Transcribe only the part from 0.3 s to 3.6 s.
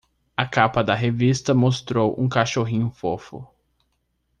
A capa da revista mostrou um cachorrinho fofo.